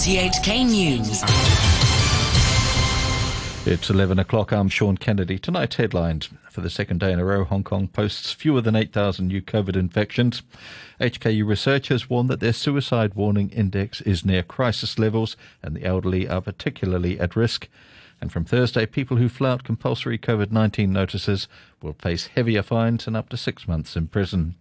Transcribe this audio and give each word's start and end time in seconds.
RTHK 0.00 0.64
News. 0.64 1.22
It's 3.66 3.90
11 3.90 4.18
o'clock. 4.18 4.50
I'm 4.50 4.70
Sean 4.70 4.96
Kennedy. 4.96 5.38
Tonight's 5.38 5.76
headlines. 5.76 6.30
For 6.50 6.62
the 6.62 6.70
second 6.70 7.00
day 7.00 7.12
in 7.12 7.18
a 7.18 7.24
row, 7.26 7.44
Hong 7.44 7.62
Kong 7.62 7.86
posts 7.86 8.32
fewer 8.32 8.62
than 8.62 8.74
8,000 8.74 9.28
new 9.28 9.42
COVID 9.42 9.76
infections. 9.76 10.40
HKU 11.02 11.46
researchers 11.46 12.08
warn 12.08 12.28
that 12.28 12.40
their 12.40 12.54
suicide 12.54 13.12
warning 13.12 13.50
index 13.50 14.00
is 14.00 14.24
near 14.24 14.42
crisis 14.42 14.98
levels 14.98 15.36
and 15.62 15.76
the 15.76 15.84
elderly 15.84 16.26
are 16.26 16.40
particularly 16.40 17.20
at 17.20 17.36
risk. 17.36 17.68
And 18.22 18.32
from 18.32 18.46
Thursday, 18.46 18.86
people 18.86 19.18
who 19.18 19.28
flout 19.28 19.64
compulsory 19.64 20.16
COVID 20.16 20.50
19 20.50 20.90
notices 20.90 21.46
will 21.82 21.92
face 21.92 22.28
heavier 22.28 22.62
fines 22.62 23.06
and 23.06 23.14
up 23.14 23.28
to 23.28 23.36
six 23.36 23.68
months 23.68 23.96
in 23.96 24.06
prison. 24.06 24.54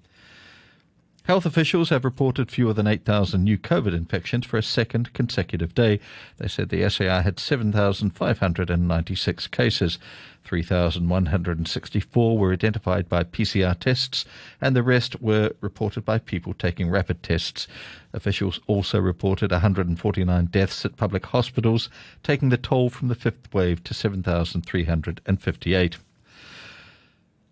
Health 1.30 1.46
officials 1.46 1.90
have 1.90 2.06
reported 2.06 2.50
fewer 2.50 2.74
than 2.74 2.88
8,000 2.88 3.44
new 3.44 3.60
COVID 3.60 3.94
infections 3.94 4.48
for 4.48 4.58
a 4.58 4.64
second 4.64 5.14
consecutive 5.14 5.76
day. 5.76 6.00
They 6.38 6.48
said 6.48 6.70
the 6.70 6.90
SAR 6.90 7.22
had 7.22 7.40
7,596 7.40 9.46
cases. 9.46 10.00
3,164 10.44 12.36
were 12.36 12.52
identified 12.52 13.08
by 13.08 13.24
PCR 13.24 13.80
tests, 13.80 14.26
and 14.60 14.76
the 14.76 14.82
rest 14.82 15.22
were 15.22 15.52
reported 15.62 16.04
by 16.04 16.18
people 16.18 16.56
taking 16.56 16.90
rapid 16.90 17.22
tests. 17.22 17.68
Officials 18.12 18.60
also 18.66 19.00
reported 19.00 19.52
149 19.52 20.46
deaths 20.46 20.84
at 20.84 20.98
public 20.98 21.28
hospitals, 21.28 21.92
taking 22.24 22.50
the 22.50 22.58
toll 22.58 22.90
from 22.90 23.08
the 23.08 23.14
fifth 23.14 23.54
wave 23.54 23.84
to 23.84 23.94
7,358. 23.94 25.98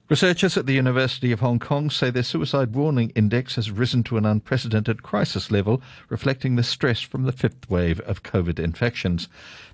Researchers 0.10 0.56
at 0.56 0.66
the 0.66 0.74
University 0.74 1.34
of 1.34 1.42
Hong 1.42 1.60
Kong 1.60 1.90
say 1.90 2.10
their 2.10 2.24
suicide 2.24 2.74
warning 2.74 3.10
index 3.10 3.56
has 3.56 3.72
risen 3.72 4.04
to 4.04 4.16
an 4.16 4.26
unprecedented 4.26 5.04
crisis 5.04 5.52
level, 5.52 5.82
reflecting 6.08 6.56
the 6.56 6.64
stress 6.64 7.02
from 7.02 7.26
the 7.26 7.34
fifth 7.34 7.70
wave 7.70 8.00
of 8.00 8.24
COVID 8.24 8.58
infections. 8.58 9.28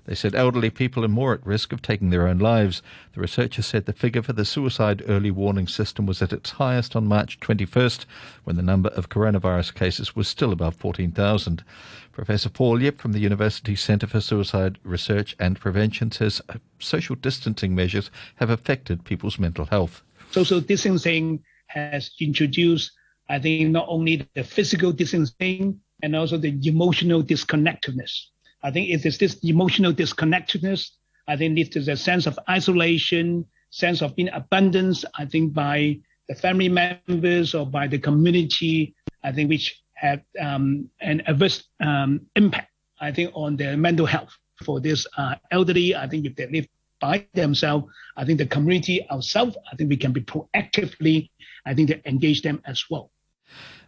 They 0.06 0.14
said 0.14 0.34
elderly 0.34 0.70
people 0.70 1.04
are 1.04 1.08
more 1.08 1.34
at 1.34 1.46
risk 1.46 1.72
of 1.72 1.82
taking 1.82 2.10
their 2.10 2.26
own 2.28 2.38
lives. 2.38 2.82
The 3.14 3.20
researchers 3.20 3.66
said 3.66 3.86
the 3.86 3.92
figure 3.92 4.22
for 4.22 4.32
the 4.32 4.44
suicide 4.44 5.02
early 5.08 5.30
warning 5.30 5.66
system 5.66 6.06
was 6.06 6.20
at 6.20 6.32
its 6.32 6.50
highest 6.50 6.94
on 6.94 7.06
March 7.06 7.40
21st, 7.40 8.04
when 8.44 8.56
the 8.56 8.62
number 8.62 8.90
of 8.90 9.08
coronavirus 9.08 9.74
cases 9.74 10.14
was 10.14 10.28
still 10.28 10.52
above 10.52 10.74
14,000. 10.76 11.64
Professor 12.12 12.48
Paul 12.48 12.82
Yip 12.82 13.00
from 13.00 13.12
the 13.12 13.20
University 13.20 13.74
Centre 13.74 14.06
for 14.06 14.20
Suicide 14.20 14.78
Research 14.82 15.34
and 15.38 15.58
Prevention 15.58 16.10
says 16.10 16.40
uh, 16.48 16.54
social 16.78 17.16
distancing 17.16 17.74
measures 17.74 18.10
have 18.36 18.50
affected 18.50 19.04
people's 19.04 19.38
mental 19.38 19.64
health 19.66 20.02
social 20.34 20.60
distancing 20.60 21.42
has 21.66 22.10
introduced, 22.20 22.90
I 23.28 23.38
think, 23.38 23.70
not 23.70 23.86
only 23.88 24.28
the 24.34 24.42
physical 24.42 24.90
distancing 24.92 25.80
and 26.02 26.16
also 26.16 26.36
the 26.36 26.58
emotional 26.64 27.22
disconnectedness. 27.22 28.30
I 28.64 28.70
think 28.70 28.88
it 28.88 29.04
is 29.04 29.18
this 29.18 29.36
emotional 29.44 29.92
disconnectedness, 29.92 30.92
I 31.28 31.36
think 31.36 31.58
it 31.58 31.76
is 31.76 31.88
a 31.88 31.96
sense 31.96 32.26
of 32.26 32.38
isolation, 32.48 33.46
sense 33.70 34.02
of 34.02 34.16
being 34.16 34.30
abandoned, 34.32 35.04
I 35.18 35.26
think 35.26 35.52
by 35.52 35.98
the 36.28 36.34
family 36.34 36.70
members 36.70 37.54
or 37.54 37.66
by 37.66 37.86
the 37.86 37.98
community, 37.98 38.94
I 39.22 39.32
think 39.32 39.50
which 39.50 39.82
have 39.94 40.22
um, 40.40 40.88
an 41.00 41.22
adverse 41.26 41.64
um, 41.80 42.22
impact, 42.36 42.72
I 43.00 43.12
think, 43.12 43.30
on 43.34 43.56
their 43.56 43.76
mental 43.76 44.06
health 44.06 44.34
for 44.64 44.80
this 44.80 45.06
uh, 45.18 45.34
elderly. 45.50 45.94
I 45.94 46.08
think 46.08 46.24
if 46.24 46.34
they 46.34 46.48
live 46.48 46.66
by 47.00 47.26
themselves. 47.34 47.86
I 48.16 48.24
think 48.24 48.38
the 48.38 48.46
community 48.46 49.06
ourselves, 49.10 49.56
I 49.70 49.76
think 49.76 49.90
we 49.90 49.96
can 49.98 50.12
be 50.12 50.22
proactively, 50.22 51.28
I 51.66 51.74
think, 51.74 51.90
to 51.90 52.08
engage 52.08 52.40
them 52.40 52.62
as 52.64 52.82
well. 52.88 53.10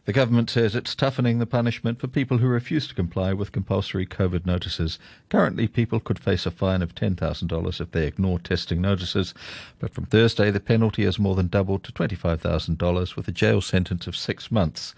The 0.07 0.13
government 0.13 0.49
says 0.51 0.77
it's 0.77 0.95
toughening 0.95 1.41
the 1.41 1.47
punishment 1.47 1.99
for 1.99 2.07
people 2.07 2.39
who 2.39 2.47
refuse 2.47 2.87
to 2.87 2.95
comply 2.95 3.33
with 3.33 3.51
compulsory 3.51 4.07
COVID 4.07 4.47
notices. 4.47 5.01
Currently, 5.31 5.67
people 5.67 5.99
could 5.99 6.21
face 6.21 6.47
a 6.47 6.53
fine 6.53 6.81
of 6.81 6.95
$10,000 6.95 7.81
if 7.81 7.91
they 7.91 8.07
ignore 8.07 8.39
testing 8.39 8.81
notices, 8.81 9.35
but 9.81 9.93
from 9.93 10.07
Thursday, 10.07 10.53
the 10.53 10.61
penalty 10.61 11.05
has 11.05 11.19
more 11.19 11.35
than 11.35 11.49
doubled 11.49 11.83
to 11.83 11.93
$25,000 11.93 13.17
with 13.17 13.27
a 13.27 13.33
jail 13.33 13.61
sentence 13.61 14.07
of 14.07 14.17
six 14.17 14.53
months. 14.53 14.95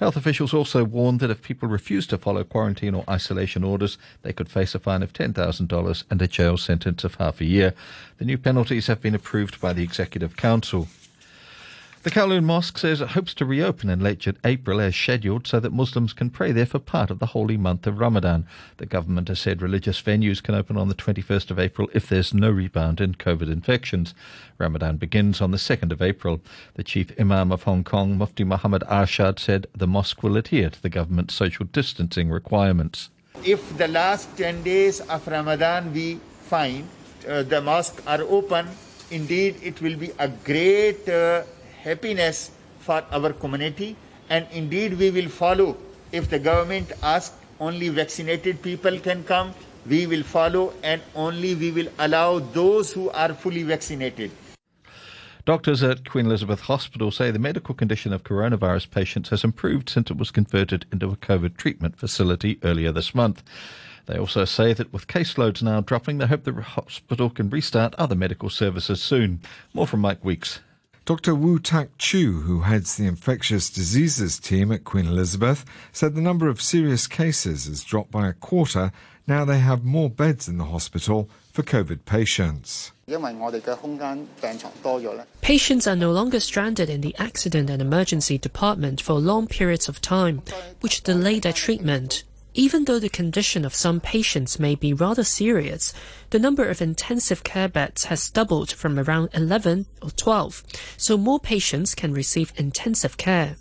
Health 0.00 0.16
officials 0.16 0.52
also 0.52 0.82
warned 0.82 1.20
that 1.20 1.30
if 1.30 1.40
people 1.40 1.68
refuse 1.68 2.08
to 2.08 2.18
follow 2.18 2.42
quarantine 2.42 2.96
or 2.96 3.04
isolation 3.08 3.62
orders, 3.62 3.96
they 4.22 4.32
could 4.32 4.48
face 4.48 4.74
a 4.74 4.80
fine 4.80 5.04
of 5.04 5.12
$10,000 5.12 6.04
and 6.10 6.22
a 6.22 6.26
jail 6.26 6.56
sentence 6.56 7.04
of 7.04 7.14
half 7.14 7.40
a 7.40 7.44
year. 7.44 7.74
The 8.18 8.24
new 8.24 8.38
penalties 8.38 8.88
have 8.88 9.00
been 9.00 9.14
approved 9.14 9.60
by 9.60 9.72
the 9.72 9.84
Executive 9.84 10.36
Council. 10.36 10.88
The 12.04 12.10
Kowloon 12.10 12.44
Mosque 12.44 12.78
says 12.78 13.00
it 13.00 13.08
hopes 13.08 13.34
to 13.34 13.44
reopen 13.44 13.90
in 13.90 13.98
late 13.98 14.24
April 14.44 14.80
as 14.80 14.94
scheduled 14.94 15.48
so 15.48 15.58
that 15.58 15.72
Muslims 15.72 16.12
can 16.12 16.30
pray 16.30 16.52
there 16.52 16.64
for 16.64 16.78
part 16.78 17.10
of 17.10 17.18
the 17.18 17.26
holy 17.26 17.56
month 17.56 17.88
of 17.88 17.98
Ramadan. 17.98 18.46
The 18.76 18.86
government 18.86 19.26
has 19.26 19.40
said 19.40 19.60
religious 19.60 20.00
venues 20.00 20.40
can 20.40 20.54
open 20.54 20.76
on 20.76 20.88
the 20.88 20.94
21st 20.94 21.50
of 21.50 21.58
April 21.58 21.88
if 21.92 22.08
there's 22.08 22.32
no 22.32 22.50
rebound 22.50 23.00
in 23.00 23.14
COVID 23.16 23.50
infections. 23.50 24.14
Ramadan 24.58 24.96
begins 24.96 25.40
on 25.40 25.50
the 25.50 25.56
2nd 25.56 25.90
of 25.90 26.00
April. 26.00 26.40
The 26.74 26.84
chief 26.84 27.10
imam 27.18 27.50
of 27.50 27.64
Hong 27.64 27.82
Kong, 27.82 28.16
Mufti 28.16 28.44
Muhammad 28.44 28.82
Arshad, 28.82 29.40
said 29.40 29.66
the 29.74 29.88
mosque 29.88 30.22
will 30.22 30.36
adhere 30.36 30.70
to 30.70 30.80
the 30.80 30.88
government's 30.88 31.34
social 31.34 31.66
distancing 31.66 32.30
requirements. 32.30 33.10
If 33.44 33.76
the 33.76 33.88
last 33.88 34.36
10 34.36 34.62
days 34.62 35.00
of 35.00 35.26
Ramadan 35.26 35.92
we 35.92 36.20
find 36.42 36.88
uh, 37.28 37.42
the 37.42 37.60
mosque 37.60 38.00
are 38.06 38.22
open, 38.22 38.68
indeed 39.10 39.56
it 39.64 39.82
will 39.82 39.96
be 39.96 40.12
a 40.20 40.28
great 40.28 41.08
uh, 41.08 41.42
happiness 41.90 42.50
for 42.86 43.02
our 43.18 43.32
community 43.44 43.90
and 44.30 44.46
indeed 44.62 44.98
we 45.02 45.10
will 45.10 45.28
follow 45.28 45.76
if 46.12 46.28
the 46.34 46.38
government 46.38 46.92
asks 47.02 47.36
only 47.68 47.88
vaccinated 48.00 48.60
people 48.62 48.98
can 49.08 49.24
come 49.32 49.54
we 49.86 50.06
will 50.06 50.22
follow 50.22 50.72
and 50.82 51.02
only 51.14 51.54
we 51.54 51.70
will 51.78 51.88
allow 51.98 52.38
those 52.58 52.92
who 52.92 53.08
are 53.10 53.32
fully 53.34 53.62
vaccinated 53.62 54.30
Doctors 55.48 55.82
at 55.82 56.06
Queen 56.10 56.26
Elizabeth 56.26 56.60
Hospital 56.60 57.10
say 57.10 57.30
the 57.30 57.38
medical 57.38 57.74
condition 57.74 58.12
of 58.12 58.22
coronavirus 58.22 58.90
patients 58.90 59.30
has 59.30 59.44
improved 59.44 59.88
since 59.88 60.10
it 60.10 60.18
was 60.18 60.30
converted 60.30 60.84
into 60.92 61.08
a 61.08 61.16
COVID 61.16 61.56
treatment 61.56 61.98
facility 61.98 62.58
earlier 62.62 62.92
this 62.92 63.14
month. 63.14 63.42
They 64.04 64.18
also 64.18 64.44
say 64.44 64.74
that 64.74 64.92
with 64.92 65.06
caseloads 65.06 65.62
now 65.62 65.80
dropping, 65.80 66.18
they 66.18 66.26
hope 66.26 66.44
the 66.44 66.52
hospital 66.52 67.30
can 67.30 67.48
restart 67.48 67.94
other 67.94 68.14
medical 68.14 68.50
services 68.50 69.02
soon. 69.02 69.40
More 69.72 69.86
from 69.86 70.00
Mike 70.00 70.22
Weeks. 70.22 70.60
Dr. 71.08 71.34
Wu 71.34 71.58
Tak 71.58 71.96
Chu, 71.96 72.40
who 72.42 72.60
heads 72.60 72.96
the 72.96 73.06
infectious 73.06 73.70
diseases 73.70 74.38
team 74.38 74.70
at 74.70 74.84
Queen 74.84 75.06
Elizabeth, 75.06 75.64
said 75.90 76.14
the 76.14 76.20
number 76.20 76.48
of 76.48 76.60
serious 76.60 77.06
cases 77.06 77.64
has 77.64 77.82
dropped 77.82 78.10
by 78.10 78.28
a 78.28 78.34
quarter. 78.34 78.92
Now 79.26 79.46
they 79.46 79.58
have 79.58 79.86
more 79.86 80.10
beds 80.10 80.48
in 80.48 80.58
the 80.58 80.66
hospital 80.66 81.30
for 81.50 81.62
COVID 81.62 82.04
patients. 82.04 82.92
Patients 85.40 85.86
are 85.86 85.96
no 85.96 86.12
longer 86.12 86.40
stranded 86.40 86.90
in 86.90 87.00
the 87.00 87.16
accident 87.18 87.70
and 87.70 87.80
emergency 87.80 88.36
department 88.36 89.00
for 89.00 89.14
long 89.14 89.46
periods 89.46 89.88
of 89.88 90.02
time, 90.02 90.42
which 90.82 91.02
delay 91.02 91.38
their 91.40 91.54
treatment. 91.54 92.22
Even 92.54 92.84
though 92.84 92.98
the 92.98 93.08
condition 93.08 93.64
of 93.64 93.74
some 93.74 94.00
patients 94.00 94.58
may 94.58 94.74
be 94.74 94.92
rather 94.92 95.24
serious, 95.24 95.92
the 96.30 96.38
number 96.38 96.68
of 96.68 96.82
intensive 96.82 97.44
care 97.44 97.68
beds 97.68 98.04
has 98.04 98.30
doubled 98.30 98.72
from 98.72 98.98
around 98.98 99.28
11 99.34 99.86
or 100.02 100.10
12, 100.10 100.62
so 100.96 101.16
more 101.16 101.38
patients 101.38 101.94
can 101.94 102.12
receive 102.12 102.52
intensive 102.56 103.16
care. 103.16 103.56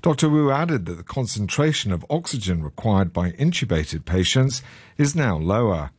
Dr. 0.00 0.28
Wu 0.28 0.50
added 0.50 0.84
that 0.86 0.96
the 0.96 1.02
concentration 1.02 1.90
of 1.90 2.04
oxygen 2.10 2.62
required 2.62 3.12
by 3.12 3.30
intubated 3.32 4.04
patients 4.04 4.62
is 4.98 5.16
now 5.16 5.36
lower. 5.38 5.90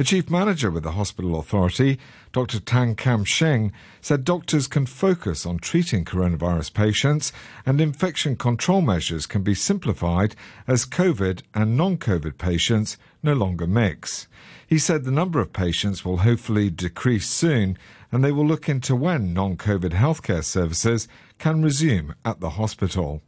A 0.00 0.04
chief 0.04 0.30
manager 0.30 0.70
with 0.70 0.84
the 0.84 0.92
hospital 0.92 1.40
authority, 1.40 1.98
Dr. 2.32 2.60
Tang 2.60 2.94
Kam 2.94 3.24
Sheng, 3.24 3.72
said 4.00 4.22
doctors 4.24 4.68
can 4.68 4.86
focus 4.86 5.44
on 5.44 5.58
treating 5.58 6.04
coronavirus 6.04 6.72
patients 6.72 7.32
and 7.66 7.80
infection 7.80 8.36
control 8.36 8.80
measures 8.80 9.26
can 9.26 9.42
be 9.42 9.54
simplified 9.54 10.36
as 10.68 10.86
COVID 10.86 11.42
and 11.52 11.76
non 11.76 11.96
COVID 11.96 12.38
patients 12.38 12.96
no 13.24 13.32
longer 13.32 13.66
mix. 13.66 14.28
He 14.68 14.78
said 14.78 15.02
the 15.02 15.10
number 15.10 15.40
of 15.40 15.52
patients 15.52 16.04
will 16.04 16.18
hopefully 16.18 16.70
decrease 16.70 17.28
soon 17.28 17.76
and 18.12 18.22
they 18.22 18.30
will 18.30 18.46
look 18.46 18.68
into 18.68 18.94
when 18.94 19.34
non 19.34 19.56
COVID 19.56 19.90
healthcare 19.90 20.44
services 20.44 21.08
can 21.38 21.60
resume 21.60 22.14
at 22.24 22.38
the 22.38 22.50
hospital. 22.50 23.20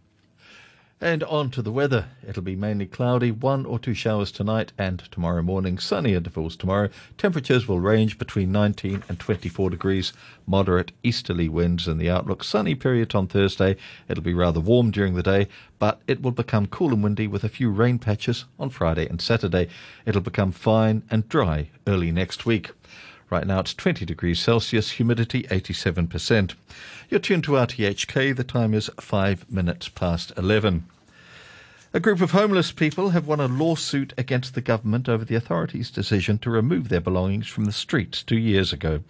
And 1.02 1.24
on 1.24 1.48
to 1.52 1.62
the 1.62 1.72
weather. 1.72 2.08
It'll 2.28 2.42
be 2.42 2.56
mainly 2.56 2.84
cloudy, 2.84 3.30
one 3.30 3.64
or 3.64 3.78
two 3.78 3.94
showers 3.94 4.30
tonight 4.30 4.74
and 4.76 4.98
tomorrow 5.10 5.40
morning. 5.40 5.78
Sunny 5.78 6.12
intervals 6.12 6.56
tomorrow. 6.56 6.90
Temperatures 7.16 7.66
will 7.66 7.80
range 7.80 8.18
between 8.18 8.52
19 8.52 9.04
and 9.08 9.18
24 9.18 9.70
degrees. 9.70 10.12
Moderate 10.46 10.92
easterly 11.02 11.48
winds 11.48 11.88
in 11.88 11.96
the 11.96 12.10
outlook. 12.10 12.44
Sunny 12.44 12.74
period 12.74 13.14
on 13.14 13.28
Thursday. 13.28 13.78
It'll 14.08 14.22
be 14.22 14.34
rather 14.34 14.60
warm 14.60 14.90
during 14.90 15.14
the 15.14 15.22
day, 15.22 15.48
but 15.78 16.02
it 16.06 16.20
will 16.20 16.32
become 16.32 16.66
cool 16.66 16.92
and 16.92 17.02
windy 17.02 17.26
with 17.26 17.44
a 17.44 17.48
few 17.48 17.70
rain 17.70 17.98
patches 17.98 18.44
on 18.58 18.68
Friday 18.68 19.08
and 19.08 19.22
Saturday. 19.22 19.68
It'll 20.04 20.20
become 20.20 20.52
fine 20.52 21.02
and 21.10 21.26
dry 21.30 21.70
early 21.86 22.12
next 22.12 22.44
week. 22.44 22.72
Right 23.30 23.46
now 23.46 23.60
it's 23.60 23.74
20 23.74 24.04
degrees 24.04 24.40
Celsius, 24.40 24.92
humidity 24.92 25.44
87%. 25.44 26.54
You're 27.08 27.20
tuned 27.20 27.44
to 27.44 27.52
RTHK. 27.52 28.34
The 28.34 28.42
time 28.42 28.74
is 28.74 28.90
five 29.00 29.48
minutes 29.48 29.88
past 29.88 30.32
11. 30.36 30.84
A 31.94 32.00
group 32.00 32.20
of 32.20 32.32
homeless 32.32 32.72
people 32.72 33.10
have 33.10 33.28
won 33.28 33.40
a 33.40 33.46
lawsuit 33.46 34.12
against 34.18 34.54
the 34.54 34.60
government 34.60 35.08
over 35.08 35.24
the 35.24 35.36
authorities' 35.36 35.90
decision 35.90 36.38
to 36.38 36.50
remove 36.50 36.88
their 36.88 37.00
belongings 37.00 37.46
from 37.46 37.66
the 37.66 37.72
streets 37.72 38.22
two 38.24 38.38
years 38.38 38.72
ago. 38.72 39.00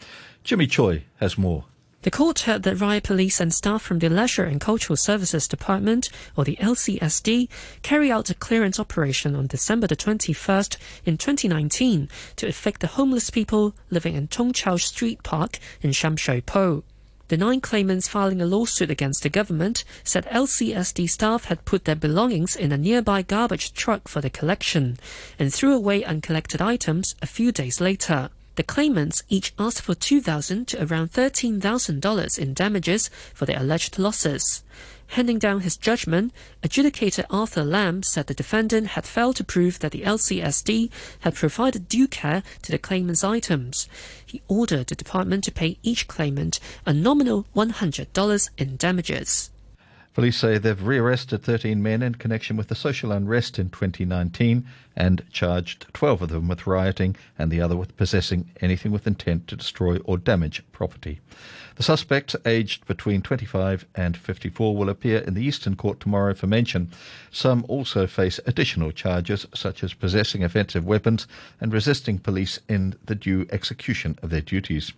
Jimmy 0.44 0.66
Choi 0.66 1.05
has 1.19 1.38
more. 1.38 1.64
The 2.02 2.11
court 2.11 2.41
heard 2.41 2.62
that 2.62 2.81
riot 2.81 3.05
police 3.05 3.41
and 3.41 3.52
staff 3.52 3.82
from 3.82 3.99
the 3.99 4.08
Leisure 4.08 4.44
and 4.44 4.58
Cultural 4.58 4.97
Services 4.97 5.47
Department, 5.47 6.08
or 6.35 6.44
the 6.44 6.56
LCSD, 6.56 7.50
carry 7.82 8.11
out 8.11 8.31
a 8.31 8.35
clearance 8.35 8.81
operation 8.81 9.37
on 9.37 9.47
December 9.47 9.87
the 9.87 9.97
21st 9.97 10.79
in 11.05 11.19
2019 11.19 12.08
to 12.37 12.49
evict 12.49 12.81
the 12.81 12.87
homeless 12.87 13.29
people 13.29 13.75
living 13.91 14.14
in 14.14 14.29
Tung 14.29 14.55
Chau 14.55 14.76
Street 14.76 15.23
Park 15.23 15.58
in 15.82 15.93
Sham 15.93 16.17
Shui 16.17 16.41
Po. 16.41 16.85
The 17.29 17.37
nine 17.37 17.61
claimants 17.61 18.08
filing 18.08 18.41
a 18.41 18.47
lawsuit 18.47 18.91
against 18.91 19.23
the 19.23 19.29
government 19.29 19.85
said 20.02 20.25
LCSD 20.31 21.06
staff 21.11 21.44
had 21.44 21.67
put 21.67 21.85
their 21.85 21.94
belongings 21.94 22.56
in 22.56 22.73
a 22.73 22.79
nearby 22.79 23.20
garbage 23.20 23.75
truck 23.75 24.08
for 24.08 24.23
the 24.23 24.31
collection 24.31 24.97
and 25.38 25.52
threw 25.52 25.75
away 25.76 26.02
uncollected 26.02 26.62
items 26.62 27.14
a 27.20 27.26
few 27.26 27.52
days 27.52 27.79
later. 27.79 28.31
The 28.60 28.64
claimants 28.64 29.22
each 29.30 29.54
asked 29.58 29.80
for 29.80 29.94
2,000 29.94 30.68
to 30.68 30.84
around 30.84 31.14
$13,000 31.14 32.38
in 32.38 32.52
damages 32.52 33.08
for 33.32 33.46
their 33.46 33.58
alleged 33.58 33.98
losses. 33.98 34.62
Handing 35.06 35.38
down 35.38 35.60
his 35.60 35.78
judgment, 35.78 36.34
adjudicator 36.62 37.24
Arthur 37.30 37.64
Lamb 37.64 38.02
said 38.02 38.26
the 38.26 38.34
defendant 38.34 38.88
had 38.88 39.06
failed 39.06 39.36
to 39.36 39.44
prove 39.44 39.78
that 39.78 39.92
the 39.92 40.02
LCSD 40.02 40.90
had 41.20 41.34
provided 41.36 41.88
due 41.88 42.06
care 42.06 42.42
to 42.60 42.70
the 42.70 42.76
claimant's 42.76 43.24
items. 43.24 43.88
He 44.26 44.42
ordered 44.46 44.88
the 44.88 44.94
department 44.94 45.44
to 45.44 45.52
pay 45.52 45.78
each 45.82 46.06
claimant 46.06 46.60
a 46.84 46.92
nominal 46.92 47.46
$100 47.56 48.50
in 48.58 48.76
damages. 48.76 49.50
Police 50.20 50.37
say 50.37 50.58
they've 50.58 50.82
rearrested 50.82 51.43
13 51.44 51.82
men 51.82 52.02
in 52.02 52.14
connection 52.17 52.58
with 52.58 52.69
the 52.69 52.75
social 52.75 53.11
unrest 53.11 53.58
in 53.58 53.70
2019 53.70 54.67
and 54.94 55.25
charged 55.32 55.87
12 55.94 56.20
of 56.20 56.28
them 56.28 56.46
with 56.46 56.67
rioting 56.67 57.17
and 57.38 57.50
the 57.50 57.62
other 57.62 57.75
with 57.75 57.96
possessing 57.96 58.50
anything 58.61 58.93
with 58.93 59.06
intent 59.06 59.49
to 59.49 59.56
destroy 59.56 59.96
or 60.05 60.19
damage 60.19 60.62
property. 60.72 61.20
The 61.76 61.82
suspects, 61.82 62.37
aged 62.44 62.87
between 62.87 63.22
25 63.22 63.87
and 63.94 64.14
54, 64.14 64.76
will 64.76 64.90
appear 64.90 65.20
in 65.20 65.32
the 65.32 65.43
Eastern 65.43 65.75
Court 65.75 66.00
tomorrow 66.00 66.34
for 66.34 66.46
mention. 66.46 66.90
Some 67.31 67.64
also 67.66 68.06
face 68.06 68.38
additional 68.44 68.93
charges, 68.93 69.46
such 69.55 69.82
as 69.82 69.94
possessing 69.94 70.44
offensive 70.44 70.84
weapons 70.84 71.26
and 71.62 71.73
resisting 71.73 72.19
police 72.19 72.61
in 72.69 72.94
the 73.02 73.14
due 73.14 73.46
execution 73.50 74.19
of 74.23 74.28
their 74.28 74.43
duties. 74.43 74.93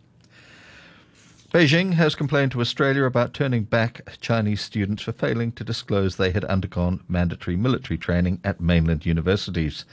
Beijing 1.52 1.92
has 1.92 2.14
complained 2.14 2.50
to 2.52 2.62
Australia 2.62 3.04
about 3.04 3.34
turning 3.34 3.64
back 3.64 4.18
Chinese 4.22 4.62
students 4.62 5.02
for 5.02 5.12
failing 5.12 5.52
to 5.52 5.62
disclose 5.62 6.16
they 6.16 6.30
had 6.30 6.46
undergone 6.46 7.00
mandatory 7.08 7.56
military 7.56 7.98
training 7.98 8.40
at 8.42 8.58
mainland 8.58 9.04
universities. 9.04 9.84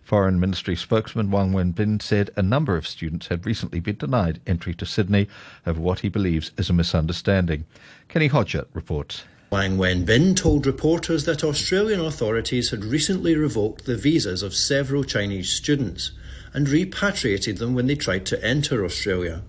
Foreign 0.00 0.38
Ministry 0.38 0.76
spokesman 0.76 1.32
Wang 1.32 1.50
Wenbin 1.50 2.00
said 2.00 2.30
a 2.36 2.42
number 2.42 2.76
of 2.76 2.86
students 2.86 3.26
had 3.26 3.46
recently 3.46 3.80
been 3.80 3.96
denied 3.96 4.40
entry 4.46 4.74
to 4.74 4.86
Sydney 4.86 5.26
over 5.66 5.80
what 5.80 5.98
he 5.98 6.08
believes 6.08 6.52
is 6.56 6.70
a 6.70 6.72
misunderstanding. 6.72 7.64
Kenny 8.06 8.28
Hodgett 8.28 8.68
reports. 8.72 9.24
Wang 9.50 9.76
Wenbin 9.76 10.36
told 10.36 10.66
reporters 10.66 11.24
that 11.24 11.42
Australian 11.42 11.98
authorities 11.98 12.70
had 12.70 12.84
recently 12.84 13.34
revoked 13.34 13.86
the 13.86 13.96
visas 13.96 14.44
of 14.44 14.54
several 14.54 15.02
Chinese 15.02 15.50
students 15.50 16.12
and 16.54 16.68
repatriated 16.68 17.56
them 17.56 17.74
when 17.74 17.88
they 17.88 17.96
tried 17.96 18.24
to 18.26 18.44
enter 18.44 18.84
Australia. 18.84 19.42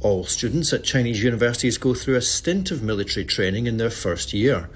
All 0.00 0.24
students 0.24 0.72
at 0.72 0.84
Chinese 0.84 1.24
universities 1.24 1.76
go 1.76 1.92
through 1.92 2.14
a 2.14 2.22
stint 2.22 2.70
of 2.70 2.84
military 2.84 3.24
training 3.24 3.66
in 3.66 3.78
their 3.78 3.90
first 3.90 4.32
year. 4.32 4.70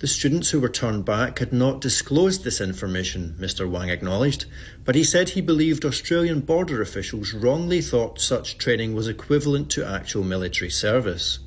The 0.00 0.06
students 0.06 0.50
who 0.50 0.60
were 0.60 0.68
turned 0.68 1.06
back 1.06 1.38
had 1.38 1.50
not 1.50 1.80
disclosed 1.80 2.44
this 2.44 2.60
information, 2.60 3.36
Mr. 3.40 3.66
Wang 3.66 3.88
acknowledged, 3.88 4.44
but 4.84 4.94
he 4.94 5.02
said 5.02 5.30
he 5.30 5.40
believed 5.40 5.86
Australian 5.86 6.40
border 6.40 6.82
officials 6.82 7.32
wrongly 7.32 7.80
thought 7.80 8.20
such 8.20 8.58
training 8.58 8.94
was 8.94 9.08
equivalent 9.08 9.70
to 9.70 9.86
actual 9.86 10.22
military 10.22 10.70
service. 10.70 11.38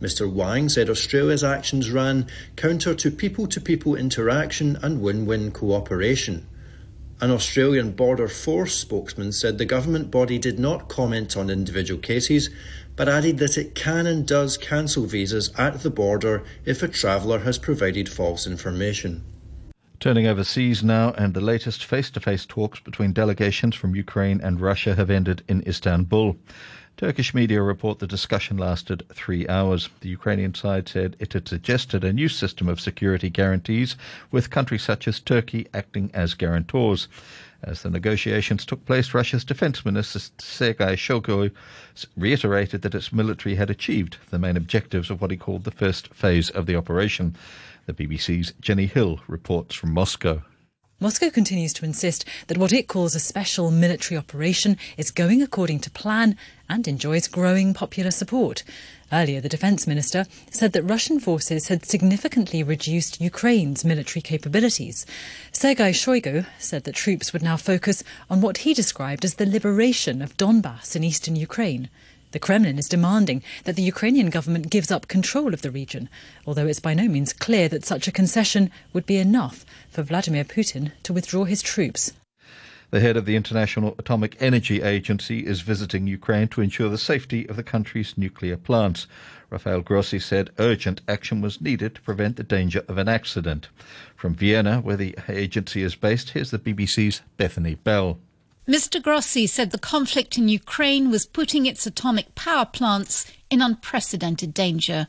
Mr. 0.00 0.32
Wang 0.32 0.70
said 0.70 0.88
Australia's 0.88 1.44
actions 1.44 1.90
ran 1.90 2.26
counter 2.56 2.94
to 2.94 3.10
people 3.10 3.46
to 3.46 3.60
people 3.60 3.94
interaction 3.94 4.78
and 4.82 5.02
win 5.02 5.26
win 5.26 5.50
cooperation. 5.50 6.46
An 7.24 7.30
Australian 7.30 7.92
Border 7.92 8.28
Force 8.28 8.74
spokesman 8.74 9.32
said 9.32 9.56
the 9.56 9.64
government 9.64 10.10
body 10.10 10.38
did 10.38 10.58
not 10.58 10.90
comment 10.90 11.38
on 11.38 11.48
individual 11.48 11.98
cases, 11.98 12.50
but 12.96 13.08
added 13.08 13.38
that 13.38 13.56
it 13.56 13.74
can 13.74 14.06
and 14.06 14.26
does 14.26 14.58
cancel 14.58 15.06
visas 15.06 15.50
at 15.56 15.80
the 15.80 15.88
border 15.88 16.44
if 16.66 16.82
a 16.82 16.88
traveller 16.88 17.38
has 17.38 17.56
provided 17.56 18.10
false 18.10 18.46
information. 18.46 19.24
Turning 20.00 20.26
overseas 20.26 20.84
now, 20.84 21.12
and 21.12 21.32
the 21.32 21.40
latest 21.40 21.82
face 21.86 22.10
to 22.10 22.20
face 22.20 22.44
talks 22.44 22.78
between 22.78 23.14
delegations 23.14 23.74
from 23.74 23.96
Ukraine 23.96 24.42
and 24.42 24.60
Russia 24.60 24.94
have 24.94 25.08
ended 25.08 25.42
in 25.48 25.66
Istanbul. 25.66 26.36
Turkish 26.96 27.34
media 27.34 27.60
report 27.60 27.98
the 27.98 28.06
discussion 28.06 28.56
lasted 28.56 29.02
three 29.12 29.48
hours. 29.48 29.88
The 30.00 30.08
Ukrainian 30.08 30.54
side 30.54 30.88
said 30.88 31.16
it 31.18 31.32
had 31.32 31.48
suggested 31.48 32.04
a 32.04 32.12
new 32.12 32.28
system 32.28 32.68
of 32.68 32.80
security 32.80 33.28
guarantees, 33.28 33.96
with 34.30 34.50
countries 34.50 34.84
such 34.84 35.08
as 35.08 35.18
Turkey 35.18 35.66
acting 35.74 36.12
as 36.14 36.34
guarantors. 36.34 37.08
As 37.64 37.82
the 37.82 37.90
negotiations 37.90 38.64
took 38.64 38.86
place, 38.86 39.12
Russia's 39.12 39.44
defense 39.44 39.84
minister 39.84 40.20
Sergei 40.38 40.94
Shoigu 40.94 41.50
reiterated 42.16 42.82
that 42.82 42.94
its 42.94 43.12
military 43.12 43.56
had 43.56 43.70
achieved 43.70 44.18
the 44.30 44.38
main 44.38 44.56
objectives 44.56 45.10
of 45.10 45.20
what 45.20 45.32
he 45.32 45.36
called 45.36 45.64
the 45.64 45.72
first 45.72 46.14
phase 46.14 46.48
of 46.50 46.66
the 46.66 46.76
operation. 46.76 47.34
The 47.86 47.92
BBC's 47.92 48.52
Jenny 48.60 48.86
Hill 48.86 49.18
reports 49.26 49.74
from 49.74 49.92
Moscow. 49.92 50.42
Moscow 51.00 51.28
continues 51.28 51.72
to 51.72 51.84
insist 51.84 52.24
that 52.46 52.56
what 52.56 52.72
it 52.72 52.86
calls 52.86 53.16
a 53.16 53.20
special 53.20 53.72
military 53.72 54.16
operation 54.16 54.76
is 54.96 55.10
going 55.10 55.42
according 55.42 55.80
to 55.80 55.90
plan 55.90 56.36
and 56.68 56.86
enjoys 56.86 57.26
growing 57.26 57.74
popular 57.74 58.12
support. 58.12 58.62
Earlier, 59.12 59.40
the 59.40 59.48
defence 59.48 59.88
minister 59.88 60.24
said 60.50 60.72
that 60.72 60.84
Russian 60.84 61.18
forces 61.18 61.66
had 61.66 61.84
significantly 61.84 62.62
reduced 62.62 63.20
Ukraine's 63.20 63.84
military 63.84 64.22
capabilities. 64.22 65.04
Sergei 65.50 65.90
Shoigu 65.90 66.46
said 66.60 66.84
that 66.84 66.94
troops 66.94 67.32
would 67.32 67.42
now 67.42 67.56
focus 67.56 68.04
on 68.30 68.40
what 68.40 68.58
he 68.58 68.72
described 68.72 69.24
as 69.24 69.34
the 69.34 69.46
liberation 69.46 70.22
of 70.22 70.36
Donbass 70.36 70.94
in 70.94 71.02
eastern 71.02 71.34
Ukraine. 71.34 71.90
The 72.34 72.40
Kremlin 72.40 72.80
is 72.80 72.88
demanding 72.88 73.44
that 73.62 73.76
the 73.76 73.82
Ukrainian 73.82 74.28
government 74.28 74.68
gives 74.68 74.90
up 74.90 75.06
control 75.06 75.54
of 75.54 75.62
the 75.62 75.70
region, 75.70 76.08
although 76.44 76.66
it's 76.66 76.80
by 76.80 76.92
no 76.92 77.06
means 77.06 77.32
clear 77.32 77.68
that 77.68 77.84
such 77.84 78.08
a 78.08 78.12
concession 78.12 78.72
would 78.92 79.06
be 79.06 79.18
enough 79.18 79.64
for 79.88 80.02
Vladimir 80.02 80.42
Putin 80.42 80.90
to 81.04 81.12
withdraw 81.12 81.44
his 81.44 81.62
troops. 81.62 82.12
The 82.90 82.98
head 82.98 83.16
of 83.16 83.24
the 83.24 83.36
International 83.36 83.94
Atomic 84.00 84.36
Energy 84.40 84.82
Agency 84.82 85.46
is 85.46 85.60
visiting 85.60 86.08
Ukraine 86.08 86.48
to 86.48 86.60
ensure 86.60 86.88
the 86.88 86.98
safety 86.98 87.48
of 87.48 87.54
the 87.54 87.62
country's 87.62 88.18
nuclear 88.18 88.56
plants. 88.56 89.06
Rafael 89.48 89.82
Grossi 89.82 90.18
said 90.18 90.50
urgent 90.58 91.02
action 91.06 91.40
was 91.40 91.60
needed 91.60 91.94
to 91.94 92.02
prevent 92.02 92.34
the 92.34 92.42
danger 92.42 92.82
of 92.88 92.98
an 92.98 93.06
accident. 93.06 93.68
From 94.16 94.34
Vienna, 94.34 94.80
where 94.80 94.96
the 94.96 95.16
agency 95.28 95.84
is 95.84 95.94
based, 95.94 96.30
here's 96.30 96.50
the 96.50 96.58
BBC's 96.58 97.22
Bethany 97.36 97.76
Bell. 97.76 98.18
Mr. 98.66 99.02
Grossi 99.02 99.46
said 99.46 99.70
the 99.70 99.78
conflict 99.78 100.38
in 100.38 100.48
Ukraine 100.48 101.10
was 101.10 101.26
putting 101.26 101.66
its 101.66 101.86
atomic 101.86 102.34
power 102.34 102.64
plants 102.64 103.26
in 103.50 103.60
unprecedented 103.60 104.54
danger. 104.54 105.06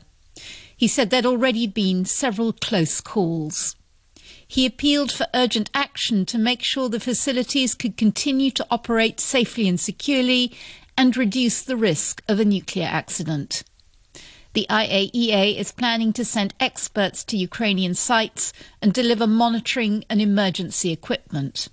He 0.76 0.86
said 0.86 1.08
there'd 1.08 1.24
already 1.24 1.66
been 1.66 2.04
several 2.04 2.52
close 2.52 3.00
calls. 3.00 3.74
He 4.46 4.66
appealed 4.66 5.10
for 5.10 5.26
urgent 5.32 5.70
action 5.72 6.26
to 6.26 6.38
make 6.38 6.62
sure 6.62 6.90
the 6.90 7.00
facilities 7.00 7.74
could 7.74 7.96
continue 7.96 8.50
to 8.52 8.66
operate 8.70 9.20
safely 9.20 9.66
and 9.68 9.80
securely 9.80 10.52
and 10.98 11.16
reduce 11.16 11.62
the 11.62 11.76
risk 11.76 12.22
of 12.28 12.38
a 12.38 12.44
nuclear 12.44 12.86
accident. 12.86 13.64
The 14.52 14.66
IAEA 14.68 15.58
is 15.58 15.72
planning 15.72 16.12
to 16.12 16.24
send 16.24 16.54
experts 16.60 17.24
to 17.24 17.36
Ukrainian 17.36 17.94
sites 17.94 18.52
and 18.82 18.92
deliver 18.92 19.26
monitoring 19.26 20.04
and 20.08 20.20
emergency 20.20 20.92
equipment. 20.92 21.68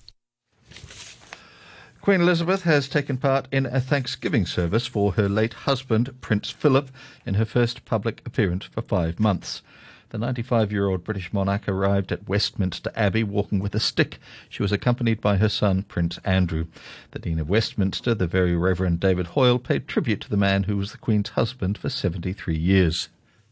Queen 2.03 2.19
Elizabeth 2.19 2.63
has 2.63 2.89
taken 2.89 3.15
part 3.15 3.47
in 3.49 3.65
a 3.65 3.79
Thanksgiving 3.79 4.45
service 4.45 4.85
for 4.85 5.13
her 5.13 5.29
late 5.29 5.53
husband, 5.53 6.13
Prince 6.19 6.49
Philip, 6.49 6.89
in 7.25 7.35
her 7.35 7.45
first 7.45 7.85
public 7.85 8.21
appearance 8.25 8.65
for 8.65 8.81
five 8.81 9.21
months. 9.21 9.61
The 10.09 10.17
95 10.17 10.69
year 10.69 10.89
old 10.89 11.05
British 11.05 11.31
monarch 11.31 11.65
arrived 11.65 12.11
at 12.11 12.27
Westminster 12.27 12.91
Abbey 12.93 13.23
walking 13.23 13.59
with 13.59 13.73
a 13.73 13.79
stick. 13.79 14.17
She 14.49 14.61
was 14.61 14.73
accompanied 14.73 15.21
by 15.21 15.37
her 15.37 15.47
son, 15.47 15.83
Prince 15.83 16.19
Andrew. 16.25 16.65
The 17.11 17.19
Dean 17.19 17.39
of 17.39 17.47
Westminster, 17.47 18.13
the 18.13 18.27
Very 18.27 18.57
Reverend 18.57 18.99
David 18.99 19.27
Hoyle, 19.27 19.57
paid 19.57 19.87
tribute 19.87 20.19
to 20.19 20.29
the 20.29 20.35
man 20.35 20.63
who 20.63 20.75
was 20.75 20.91
the 20.91 20.97
Queen's 20.97 21.29
husband 21.29 21.77
for 21.77 21.87
73 21.87 22.53
years. 22.53 23.07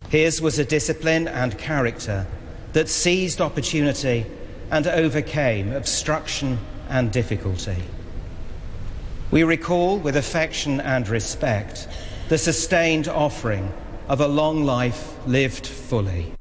His 0.10 0.42
was 0.42 0.60
a 0.60 0.66
discipline 0.66 1.30
and 1.30 1.58
character 1.58 2.28
that 2.74 2.90
seized 2.90 3.40
opportunity 3.40 4.26
and 4.70 4.88
overcame 4.88 5.72
obstruction 5.72 6.60
and 6.90 7.14
difficulty. 7.14 7.82
We 9.32 9.44
recall 9.44 9.98
with 9.98 10.18
affection 10.18 10.82
and 10.82 11.08
respect 11.08 11.88
the 12.28 12.38
sustained 12.38 13.08
offering 13.08 13.72
of 14.10 14.20
a 14.20 14.28
long 14.28 14.66
life 14.66 15.16
lived 15.26 15.66
fully. 15.66 16.34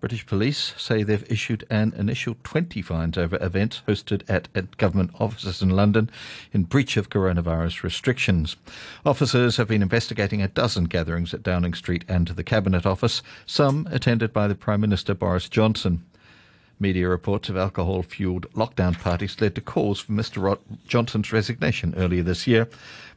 British 0.00 0.26
police 0.26 0.74
say 0.76 1.02
they've 1.02 1.24
issued 1.32 1.64
an 1.70 1.94
initial 1.96 2.36
20 2.44 2.82
fines 2.82 3.16
over 3.16 3.38
events 3.40 3.80
hosted 3.88 4.22
at, 4.28 4.48
at, 4.54 4.76
government 4.76 5.12
offices 5.18 5.62
in 5.62 5.70
London 5.70 6.10
in 6.52 6.64
breach 6.64 6.98
of 6.98 7.08
coronavirus 7.08 7.82
restrictions. 7.82 8.56
Officers 9.06 9.56
have 9.56 9.68
been 9.68 9.80
investigating 9.80 10.42
a 10.42 10.48
dozen 10.48 10.84
gatherings 10.84 11.32
at 11.32 11.42
Downing 11.42 11.72
Street 11.72 12.04
and 12.06 12.28
the 12.28 12.44
Cabinet 12.44 12.84
Office, 12.84 13.22
some 13.46 13.88
attended 13.90 14.30
by 14.30 14.46
the 14.46 14.54
Prime 14.54 14.82
Minister 14.82 15.14
Boris 15.14 15.48
Johnson. 15.48 16.04
Media 16.82 17.08
reports 17.08 17.48
of 17.48 17.56
alcohol 17.56 18.02
fueled 18.02 18.50
lockdown 18.54 19.00
parties 19.00 19.40
led 19.40 19.54
to 19.54 19.60
calls 19.60 20.00
for 20.00 20.12
Mr. 20.12 20.58
Johnson's 20.86 21.32
resignation 21.32 21.94
earlier 21.96 22.24
this 22.24 22.46
year, 22.46 22.68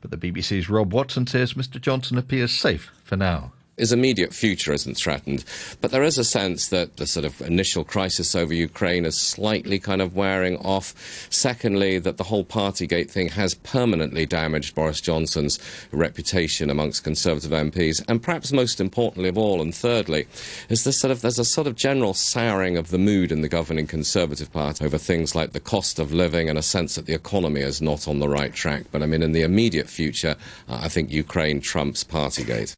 but 0.02 0.12
the 0.12 0.18
BBC's 0.18 0.70
Rob 0.70 0.94
Watson 0.94 1.26
says 1.26 1.56
Mr. 1.56 1.82
Johnson 1.82 2.18
appears 2.18 2.54
safe 2.54 2.92
for 3.04 3.18
now 3.18 3.52
his 3.78 3.92
immediate 3.92 4.34
future 4.34 4.74
isn't 4.74 4.96
threatened, 4.96 5.44
but 5.82 5.92
there 5.92 6.04
is 6.04 6.18
a 6.18 6.24
sense 6.24 6.70
that 6.70 6.98
the 6.98 7.06
sort 7.06 7.26
of 7.26 7.42
initial 7.42 7.84
crisis 7.84 8.36
over 8.36 8.54
Ukraine 8.54 9.06
is 9.06 9.20
slightly 9.20 9.80
kind 9.80 10.02
of 10.02 10.16
wearing 10.16 10.58
off. 10.58 10.94
Secondly, 11.30 12.00
that 12.00 12.18
the 12.18 12.24
whole 12.24 12.46
Partygate 12.46 13.10
thing 13.10 13.30
has 13.30 13.54
permanently 13.54 14.26
damaged 14.26 14.76
Boris 14.76 15.02
Johnson's 15.02 15.60
reputation 15.92 16.70
amongst 16.70 17.04
Conservative 17.04 17.52
MPs, 17.52 18.04
and 18.08 18.24
perhaps 18.24 18.52
most 18.52 18.80
importantly 18.80 19.30
of 19.30 19.38
all, 19.38 19.62
and 19.62 19.76
thirdly, 19.76 20.28
is 20.70 20.84
this 20.84 21.00
sort 21.00 21.12
of 21.12 21.22
there's 21.22 21.40
a 21.40 21.46
sort 21.46 21.68
of 21.68 21.76
general 21.76 22.14
souring 22.14 22.78
of 22.78 22.92
the 22.92 22.98
mood 22.98 23.32
in 23.32 23.42
the 23.42 23.50
governing 23.50 23.88
Conservative 23.88 24.52
Party 24.52 24.86
over 24.86 24.98
things 24.98 25.36
like 25.36 25.52
the 25.52 25.60
cost 25.60 26.00
of 26.00 26.14
living 26.14 26.50
and 26.50 26.58
a 26.58 26.64
sense 26.64 26.96
that 26.96 27.06
the 27.06 27.14
economy 27.14 27.62
is 27.62 27.82
not 27.82 28.08
on 28.08 28.20
the 28.20 28.30
right 28.30 28.54
track. 28.54 28.84
But 28.92 29.04
I 29.04 29.06
mean, 29.06 29.24
in 29.24 29.34
the 29.34 29.42
immediate 29.42 29.90
future, 29.90 30.36
uh, 30.70 30.80
I 30.82 30.88
think 30.88 31.12
Ukraine 31.12 31.60
trumps 31.60 32.04
Partygate. 32.04 32.76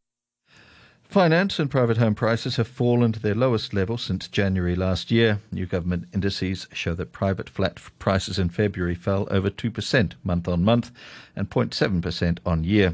Finance 1.09 1.57
and 1.57 1.71
private 1.71 1.95
home 1.95 2.13
prices 2.13 2.57
have 2.57 2.67
fallen 2.67 3.13
to 3.13 3.19
their 3.21 3.33
lowest 3.33 3.73
level 3.73 3.97
since 3.97 4.27
January 4.27 4.75
last 4.75 5.09
year. 5.09 5.39
New 5.53 5.65
government 5.65 6.05
indices 6.13 6.67
show 6.73 6.93
that 6.93 7.13
private 7.13 7.49
flat 7.49 7.79
prices 7.97 8.37
in 8.37 8.49
February 8.49 8.93
fell 8.93 9.25
over 9.31 9.49
2% 9.49 10.11
month 10.25 10.47
on 10.49 10.65
month 10.65 10.91
and 11.33 11.49
0.7% 11.49 12.39
on 12.45 12.65
year. 12.65 12.93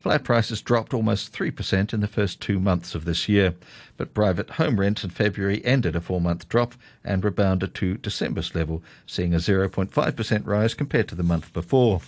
Flat 0.00 0.24
prices 0.24 0.60
dropped 0.60 0.92
almost 0.92 1.32
3% 1.32 1.94
in 1.94 2.00
the 2.00 2.08
first 2.08 2.40
two 2.40 2.58
months 2.58 2.96
of 2.96 3.04
this 3.04 3.28
year, 3.28 3.54
but 3.96 4.12
private 4.12 4.50
home 4.50 4.80
rents 4.80 5.04
in 5.04 5.10
February 5.10 5.64
ended 5.64 5.94
a 5.94 6.00
four 6.00 6.20
month 6.20 6.48
drop 6.48 6.74
and 7.04 7.24
rebounded 7.24 7.76
to 7.76 7.96
December's 7.98 8.56
level, 8.56 8.82
seeing 9.06 9.32
a 9.32 9.36
0.5% 9.36 10.46
rise 10.46 10.74
compared 10.74 11.06
to 11.06 11.14
the 11.14 11.22
month 11.22 11.52
before. 11.52 12.00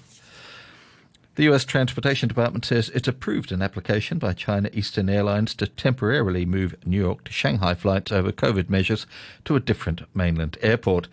The 1.37 1.49
US 1.53 1.64
Transportation 1.64 2.29
Department 2.29 2.64
says 2.64 2.91
it 2.91 3.09
approved 3.09 3.50
an 3.50 3.61
application 3.61 4.19
by 4.19 4.35
China 4.35 4.71
Eastern 4.73 5.09
Airlines 5.09 5.53
to 5.57 5.67
temporarily 5.67 6.47
move 6.47 6.76
New 6.87 6.97
York 6.97 7.25
to 7.25 7.33
Shanghai 7.33 7.75
flights 7.75 8.12
over 8.12 8.31
COVID 8.31 8.71
measures 8.71 9.05
to 9.45 9.57
a 9.57 9.61
different 9.61 10.03
mainland 10.14 10.57
airport. 10.62 11.09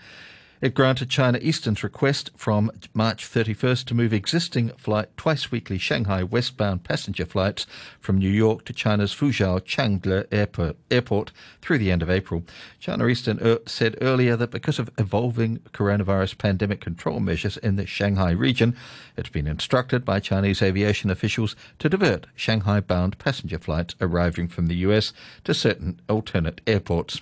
It 0.62 0.76
granted 0.76 1.10
China 1.10 1.40
Eastern's 1.42 1.82
request 1.82 2.30
from 2.36 2.70
March 2.94 3.28
31st 3.28 3.84
to 3.86 3.96
move 3.96 4.14
existing 4.14 4.70
flight 4.78 5.10
twice 5.18 5.50
weekly 5.50 5.80
Shanghai 5.80 6.22
westbound 6.22 6.84
passenger 6.84 7.26
flights 7.26 7.66
from 8.00 8.20
New 8.20 8.30
York 8.30 8.64
to 8.66 8.74
China's 8.74 9.12
Fuzhou 9.12 9.60
Changle 9.62 10.24
airport, 10.32 10.78
airport 10.92 11.32
through 11.64 11.80
the 11.80 11.90
end 11.90 12.04
of 12.04 12.12
April. 12.12 12.44
China 12.80 13.08
Eastern 13.08 13.40
er, 13.42 13.58
said 13.66 13.98
earlier 14.02 14.36
that 14.36 14.52
because 14.52 14.78
of 14.78 14.92
evolving 15.00 15.58
coronavirus 15.74 16.38
pandemic 16.38 16.80
control 16.80 17.20
measures 17.20 17.58
in 17.58 17.76
the 17.76 17.88
Shanghai 17.88 18.30
region, 18.30 18.76
it's 19.18 19.30
been 19.30 19.48
instructed 19.48 20.06
by 20.06 20.20
Chinese 20.20 20.62
aviation 20.62 21.10
officials 21.10 21.56
to 21.80 21.90
divert 21.90 22.28
Shanghai 22.36 22.80
bound 22.80 23.18
passenger 23.18 23.58
flights 23.58 23.96
arriving 24.00 24.48
from 24.48 24.68
the 24.68 24.76
US 24.76 25.12
to 25.44 25.56
certain 25.56 26.00
alternate 26.08 26.62
airports. 26.68 27.20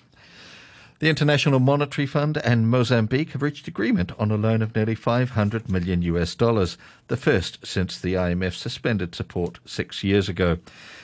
The 0.99 1.07
International 1.07 1.61
Monetary 1.61 2.05
Fund 2.05 2.37
and 2.39 2.69
Mozambique 2.69 3.31
have 3.31 3.41
reached 3.41 3.69
agreement 3.69 4.11
on 4.19 4.31
a 4.31 4.35
loan 4.35 4.61
of 4.61 4.75
nearly 4.75 4.95
500 4.95 5.69
million 5.69 6.01
US 6.01 6.35
dollars, 6.35 6.77
the 7.07 7.15
first 7.15 7.65
since 7.65 7.97
the 7.97 8.15
IMF 8.15 8.53
suspended 8.53 9.15
support 9.15 9.59
six 9.63 10.03
years 10.03 10.27
ago. 10.27 10.57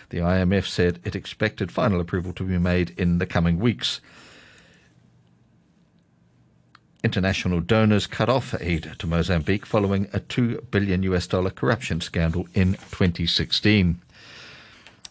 The 0.09 0.17
IMF 0.17 0.67
said 0.67 0.99
it 1.05 1.15
expected 1.15 1.71
final 1.71 2.01
approval 2.01 2.33
to 2.33 2.43
be 2.43 2.57
made 2.57 2.93
in 2.97 3.19
the 3.19 3.25
coming 3.25 3.57
weeks. 3.57 4.01
International 7.01 7.61
donors 7.61 8.05
cut 8.05 8.27
off 8.27 8.53
aid 8.59 8.95
to 8.99 9.07
Mozambique 9.07 9.65
following 9.65 10.09
a 10.11 10.19
2 10.19 10.67
billion 10.71 11.03
US 11.03 11.25
dollar 11.25 11.51
corruption 11.51 12.01
scandal 12.01 12.49
in 12.53 12.73
2016. 12.73 14.01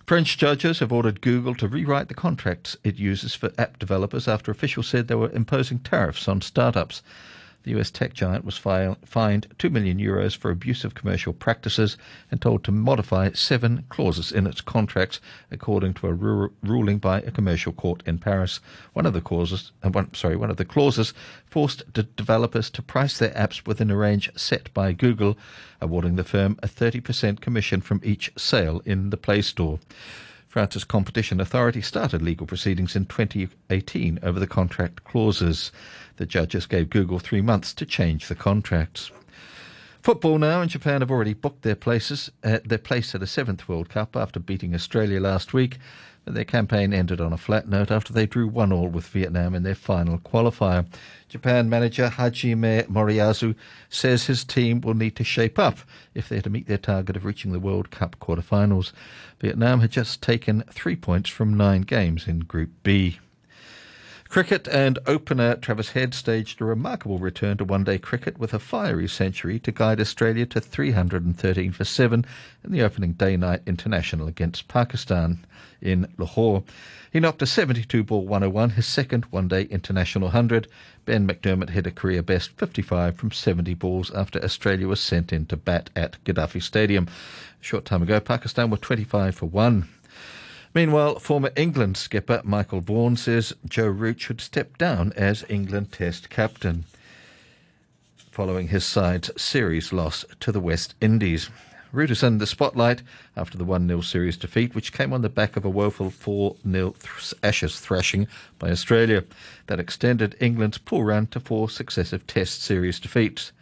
French 0.07 0.37
judges 0.37 0.81
have 0.81 0.93
ordered 0.93 1.23
Google 1.23 1.55
to 1.55 1.67
rewrite 1.67 2.09
the 2.09 2.15
contracts 2.15 2.77
it 2.85 2.97
uses 2.97 3.35
for 3.35 3.51
app 3.57 3.79
developers 3.79 4.29
after 4.29 4.51
officials 4.51 4.87
said 4.87 5.09
they 5.09 5.15
were 5.15 5.31
imposing 5.31 5.79
tariffs 5.79 6.29
on 6.29 6.43
startups. 6.43 7.03
The 7.65 7.81
US 7.81 7.91
tech 7.91 8.13
giant 8.13 8.45
was 8.45 8.59
fined 8.59 9.47
2 9.59 9.71
million 9.71 9.99
euros 9.99 10.37
for 10.37 10.51
abusive 10.51 10.95
commercial 10.95 11.33
practices 11.33 11.97
and 12.31 12.41
told 12.41 12.63
to 12.65 12.73
modify 12.73 13.33
seven 13.33 13.87
clauses 13.89 14.31
in 14.31 14.47
its 14.47 14.61
contracts, 14.61 15.19
according 15.51 15.95
to 15.95 16.09
a 16.09 16.13
ru- 16.13 16.53
ruling 16.63 16.99
by 16.99 17.21
a 17.23 17.31
commercial 17.31 17.73
court 17.73 18.03
in 18.05 18.19
Paris. 18.19 18.61
One 18.93 19.07
of 19.07 19.15
the 19.15 19.23
clauses, 19.23 19.73
uh, 19.83 19.89
one, 19.89 20.13
sorry, 20.13 20.37
one 20.37 20.51
of 20.51 20.59
the 20.59 20.67
clauses 20.67 21.15
forced 21.47 21.83
the 21.95 22.03
developers 22.03 22.69
to 22.69 22.83
price 22.83 23.19
their 23.19 23.31
apps 23.31 23.67
within 23.67 23.91
a 23.91 23.97
range 23.97 24.31
set 24.37 24.73
by 24.75 24.93
Google, 24.93 25.39
awarding 25.81 26.17
the 26.17 26.25
firm 26.25 26.59
a 26.63 26.69
30% 26.69 27.41
commission 27.41 27.81
from 27.81 28.03
each 28.05 28.31
sale 28.37 28.83
in 28.85 29.09
the 29.09 29.17
Play 29.17 29.41
Store. 29.41 29.79
France's 30.55 30.85
competition 30.85 31.41
authority 31.41 31.83
started 31.83 32.23
legal 32.23 32.47
proceedings 32.47 32.95
in 32.95 33.07
2018 33.07 34.21
over 34.23 34.39
the 34.39 34.47
contract 34.47 35.03
clauses. 35.03 35.73
The 36.15 36.27
judges 36.27 36.67
gave 36.67 36.91
Google 36.91 37.19
three 37.19 37.41
months 37.41 37.75
to 37.75 37.85
change 37.85 38.29
the 38.29 38.37
contracts. 38.37 39.11
Football 40.01 40.39
now 40.39 40.63
in 40.63 40.69
Japan 40.69 41.01
have 41.01 41.11
already 41.11 41.35
booked 41.35 41.63
their 41.63 41.75
places, 41.75 42.31
uh, 42.45 42.61
their 42.65 42.79
place 42.79 43.17
at 43.17 43.23
a 43.25 43.27
seventh 43.27 43.69
World 43.69 43.89
Cup 43.89 44.15
after 44.15 44.39
beating 44.39 44.77
Australia 44.77 45.19
last 45.19 45.53
week. 45.55 45.79
Their 46.27 46.45
campaign 46.45 46.95
ended 46.95 47.21
on 47.21 47.33
a 47.33 47.39
flat 47.39 47.69
note 47.69 47.91
after 47.91 48.13
they 48.13 48.27
drew 48.27 48.49
one 48.49 48.73
all 48.73 48.89
with 48.89 49.07
Vietnam 49.09 49.55
in 49.55 49.63
their 49.63 49.75
final 49.75 50.19
qualifier. 50.19 50.87
Japan 51.29 51.69
manager 51.69 52.09
Hajime 52.09 52.87
Moriyasu 52.87 53.55
says 53.91 54.27
his 54.27 54.45
team 54.45 54.81
will 54.81 54.95
need 54.95 55.17
to 55.17 55.25
shape 55.25 55.59
up 55.59 55.79
if 56.15 56.29
they're 56.29 56.41
to 56.41 56.51
meet 56.51 56.67
their 56.67 56.79
target 56.79 57.17
of 57.17 57.25
reaching 57.25 57.53
the 57.53 57.61
World 57.61 57.91
Cup 57.91 58.17
quarterfinals. 58.21 58.93
Vietnam 59.41 59.81
had 59.81 59.91
just 59.91 60.23
taken 60.23 60.63
three 60.71 60.97
points 60.97 61.29
from 61.29 61.57
nine 61.57 61.83
games 61.83 62.27
in 62.27 62.41
Group 62.41 62.71
B. 62.83 63.19
Cricket 64.35 64.67
and 64.67 64.99
opener 65.07 65.55
Travis 65.55 65.91
Head 65.91 66.13
staged 66.13 66.61
a 66.61 66.65
remarkable 66.65 67.21
return 67.21 67.57
to 67.59 67.65
one 67.65 67.85
day 67.85 67.99
cricket 67.99 68.37
with 68.37 68.53
a 68.53 68.59
fiery 68.59 69.07
century 69.07 69.61
to 69.61 69.71
guide 69.71 70.01
Australia 70.01 70.45
to 70.47 70.61
313 70.61 71.71
for 71.71 71.85
7 71.85 72.27
in 72.65 72.73
the 72.73 72.83
opening 72.83 73.13
day 73.13 73.37
night 73.37 73.63
international 73.65 74.27
against 74.27 74.67
Pakistan 74.67 75.47
in 75.81 76.13
Lahore. 76.19 76.65
He 77.13 77.21
knocked 77.21 77.43
a 77.43 77.47
72 77.47 78.03
ball 78.03 78.27
101, 78.27 78.71
his 78.71 78.87
second 78.87 79.25
one 79.27 79.47
day 79.47 79.69
international 79.71 80.25
100. 80.25 80.67
Ben 81.05 81.29
McDermott 81.29 81.71
hit 81.71 81.87
a 81.87 81.93
career 81.93 82.21
best 82.21 82.51
55 82.57 83.15
from 83.15 83.31
70 83.31 83.75
balls 83.75 84.11
after 84.11 84.43
Australia 84.43 84.89
was 84.89 84.99
sent 84.99 85.33
in 85.33 85.47
to 85.47 85.57
bat 85.57 85.91
at 85.95 86.17
Gaddafi 86.25 86.61
Stadium. 86.61 87.07
A 87.07 87.65
short 87.65 87.85
time 87.85 88.03
ago, 88.03 88.19
Pakistan 88.19 88.69
were 88.69 88.79
25 88.79 89.37
for 89.37 89.47
1. 89.47 89.89
Meanwhile, 90.75 91.21
former 91.21 91.53
England 91.55 91.97
skipper 91.97 92.43
Michael 92.45 92.81
Vaughan 92.81 93.17
says 93.17 93.55
Joe 93.69 93.87
Root 93.87 94.21
should 94.21 94.41
step 94.41 94.77
down 94.77 95.13
as 95.15 95.45
England 95.49 95.93
Test 95.93 96.29
captain 96.31 96.85
following 98.33 98.67
his 98.67 98.85
side's 98.85 99.31
series 99.41 99.93
loss 99.93 100.25
to 100.41 100.51
the 100.51 100.59
West 100.59 100.97
Indies. 101.01 101.49
Root 101.93 102.11
is 102.11 102.25
in 102.25 102.39
the 102.39 102.49
spotlight 102.49 103.03
after 103.37 103.57
the 103.57 103.65
1 103.65 103.87
0 103.87 104.01
series 104.01 104.37
defeat, 104.37 104.75
which 104.75 104.93
came 104.93 105.13
on 105.13 105.23
the 105.23 105.29
back 105.29 105.57
of 105.57 105.65
a 105.65 105.71
woeful 105.71 106.11
4 106.11 106.57
0 106.69 106.97
Ashes 107.45 107.79
thrashing 107.79 108.27
by 108.59 108.71
Australia 108.73 109.23
that 109.69 109.79
extended 109.79 110.35
England's 110.41 110.79
poor 110.79 111.07
run 111.07 111.29
to 111.29 111.39
four 111.39 111.71
successive 111.71 112.27
Test 112.27 112.63
series 112.63 112.99
defeats. 112.99 113.53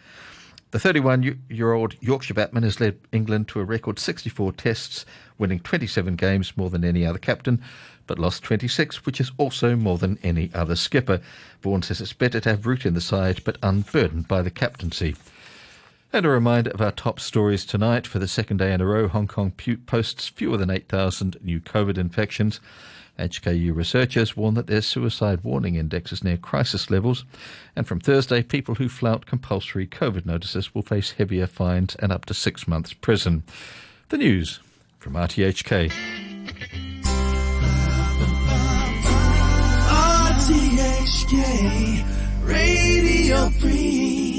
The 0.73 0.81
31 0.81 1.39
year 1.51 1.75
old 1.75 1.97
Yorkshire 2.01 2.33
batsman 2.33 2.63
has 2.63 2.81
led 2.81 2.99
England 3.13 3.47
to 3.49 3.61
a 3.61 3.65
record 3.65 3.99
64 3.99 4.53
tests, 4.53 5.05
winning 5.37 5.61
27 5.61 6.17
games 6.17 6.57
more 6.57 6.71
than 6.71 6.83
any 6.83 7.05
other 7.05 7.19
captain, 7.19 7.61
but 8.07 8.19
lost 8.19 8.43
26, 8.43 9.05
which 9.05 9.21
is 9.21 9.33
also 9.37 9.77
more 9.77 9.99
than 9.99 10.19
any 10.23 10.51
other 10.55 10.75
skipper. 10.75 11.21
Vaughan 11.61 11.83
says 11.83 12.01
it's 12.01 12.15
better 12.15 12.41
to 12.41 12.49
have 12.49 12.65
Root 12.65 12.87
in 12.87 12.95
the 12.95 13.03
side, 13.03 13.43
but 13.45 13.59
unburdened 13.63 14.29
by 14.29 14.41
the 14.41 14.51
captaincy. 14.51 15.15
And 16.11 16.25
a 16.25 16.31
reminder 16.31 16.71
of 16.71 16.81
our 16.81 16.93
top 16.93 17.21
stories 17.21 17.67
tonight. 17.67 18.07
For 18.07 18.19
the 18.19 18.27
second 18.27 18.57
day 18.57 18.73
in 18.73 18.81
a 18.81 18.87
row, 18.87 19.09
Hong 19.09 19.29
Kong 19.29 19.53
posts 19.85 20.29
fewer 20.29 20.57
than 20.57 20.71
8,000 20.71 21.37
new 21.43 21.61
COVID 21.61 21.99
infections. 21.99 22.61
HKU 23.19 23.75
researchers 23.75 24.37
warn 24.37 24.55
that 24.55 24.67
their 24.67 24.83
suicide 24.83 25.45
warning 25.45 25.75
index 25.75 26.13
is 26.13 26.25
near 26.25 26.37
crisis 26.37 26.91
levels. 26.91 27.25
And 27.77 27.87
from 27.87 28.01
Thursday, 28.01 28.43
people 28.43 28.77
who 28.77 28.89
flout 28.89 29.27
compulsory 29.27 29.87
COVID 29.87 30.27
notices 30.27 30.75
will 30.75 30.83
face 30.83 31.13
heavier 31.13 31.47
fines 31.47 31.95
and 31.97 32.11
up 32.11 32.25
to 32.27 32.35
six 32.35 32.67
months' 32.67 32.93
prison. 32.93 33.43
The 34.09 34.19
news 34.19 34.61
from 34.99 35.15
RTHK. 35.15 35.93
RTHK 40.43 42.05
Radio 42.45 43.49
3. 43.49 44.32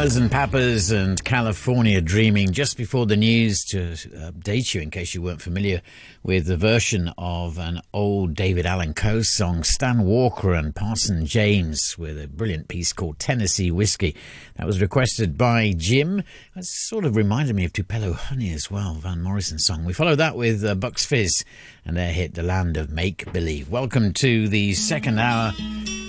Mamas 0.00 0.16
and 0.16 0.30
Papas 0.30 0.90
and 0.92 1.22
California 1.22 2.00
Dreaming 2.00 2.52
just 2.52 2.78
before 2.78 3.04
the 3.04 3.18
news 3.18 3.62
to 3.66 3.90
update 4.32 4.72
you 4.72 4.80
in 4.80 4.90
case 4.90 5.14
you 5.14 5.20
weren't 5.20 5.42
familiar 5.42 5.82
with 6.22 6.46
the 6.46 6.56
version 6.56 7.12
of 7.18 7.58
an 7.58 7.82
old 7.92 8.34
David 8.34 8.64
Allan 8.64 8.94
Coe 8.94 9.20
song, 9.20 9.62
Stan 9.62 10.04
Walker 10.04 10.54
and 10.54 10.74
Parson 10.74 11.26
James 11.26 11.98
with 11.98 12.18
a 12.18 12.28
brilliant 12.28 12.68
piece 12.68 12.94
called 12.94 13.18
Tennessee 13.18 13.70
Whiskey. 13.70 14.16
That 14.56 14.66
was 14.66 14.80
requested 14.80 15.36
by 15.36 15.74
Jim. 15.76 16.22
It 16.56 16.64
sort 16.64 17.04
of 17.04 17.14
reminded 17.14 17.54
me 17.54 17.66
of 17.66 17.74
Tupelo 17.74 18.14
Honey 18.14 18.54
as 18.54 18.70
well, 18.70 18.94
Van 18.94 19.20
Morrison's 19.20 19.66
song. 19.66 19.84
We 19.84 19.92
followed 19.92 20.16
that 20.16 20.34
with 20.34 20.64
uh, 20.64 20.76
Bucks 20.76 21.04
Fizz 21.04 21.44
and 21.84 21.94
their 21.94 22.14
hit 22.14 22.32
The 22.32 22.42
Land 22.42 22.78
of 22.78 22.90
Make 22.90 23.30
Believe. 23.34 23.68
Welcome 23.68 24.14
to 24.14 24.48
the 24.48 24.72
second 24.72 25.18
hour. 25.18 25.52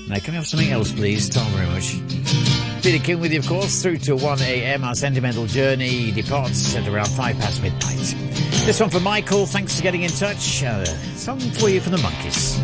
Now, 0.08 0.20
can 0.20 0.32
we 0.32 0.36
have 0.36 0.48
something 0.48 0.72
else, 0.72 0.94
please? 0.94 1.28
You 1.36 1.42
very 1.58 1.68
much. 1.68 2.41
Peter 2.82 3.04
King 3.04 3.20
with 3.20 3.32
you, 3.32 3.38
of 3.38 3.48
course, 3.48 3.84
through 3.84 3.98
to 4.00 4.16
1 4.16 4.42
a.m. 4.42 4.84
Our 4.84 4.96
sentimental 4.96 5.46
journey 5.46 6.12
departs 6.12 6.76
at 6.76 6.88
around 6.88 7.10
5 7.10 7.38
past 7.38 7.62
midnight. 7.62 8.16
This 8.66 8.80
one 8.80 8.90
for 8.90 9.00
Michael. 9.00 9.46
Thanks 9.46 9.78
for 9.78 9.84
getting 9.84 10.02
in 10.02 10.10
touch. 10.10 10.64
Uh, 10.64 10.84
song 11.16 11.40
for 11.40 11.70
you 11.70 11.80
from 11.80 11.92
the 11.92 12.00
Monkees. 12.00 12.60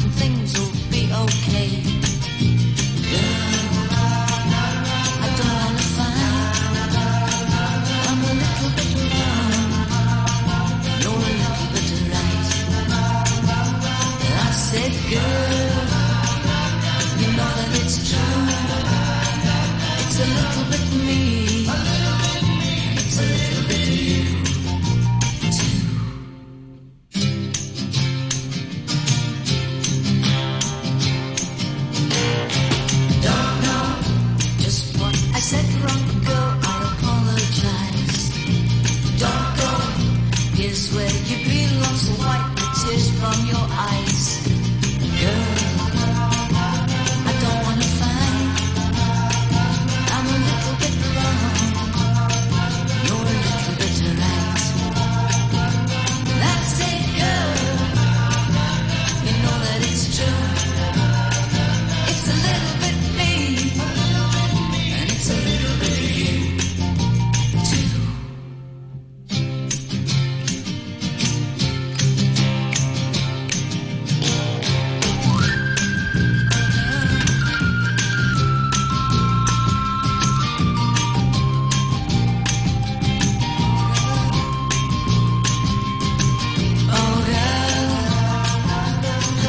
And 0.00 0.12
things 0.14 0.58
will 0.58 0.90
be 0.90 1.12
okay. 1.12 1.87